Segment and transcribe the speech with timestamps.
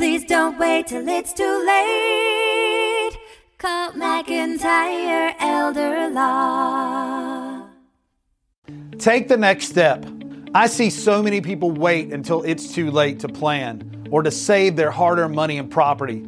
[0.00, 3.18] Please don't wait till it's too late.
[3.58, 7.66] Call McIntyre Elder Law.
[8.98, 10.06] Take the next step.
[10.54, 14.74] I see so many people wait until it's too late to plan or to save
[14.74, 16.20] their hard earned money and property,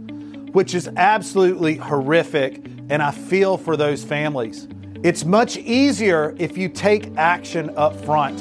[0.53, 4.69] which is absolutely horrific, and I feel for those families.
[5.03, 8.39] It's much easier if you take action up front.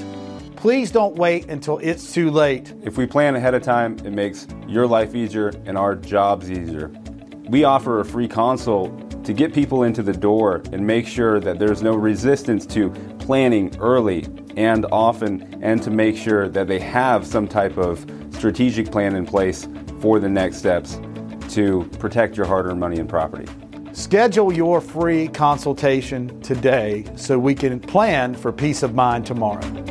[0.62, 2.72] Please don't wait until it's too late.
[2.84, 6.92] If we plan ahead of time, it makes your life easier and our jobs easier.
[7.48, 11.58] We offer a free consult to get people into the door and make sure that
[11.58, 17.26] there's no resistance to planning early and often, and to make sure that they have
[17.26, 19.68] some type of strategic plan in place
[20.00, 21.00] for the next steps
[21.50, 23.52] to protect your hard earned money and property.
[23.94, 29.91] Schedule your free consultation today so we can plan for peace of mind tomorrow.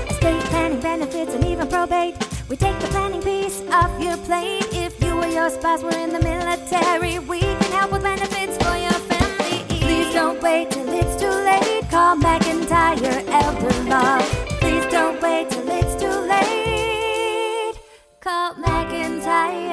[4.11, 4.61] your plane.
[4.73, 8.75] If you or your spouse were in the military, we can help with benefits for
[8.75, 9.63] your family.
[9.79, 11.89] Please don't wait till it's too late.
[11.89, 14.19] Call McIntyre Elder Law.
[14.59, 17.75] Please don't wait till it's too late.
[18.19, 19.70] Call McIntyre.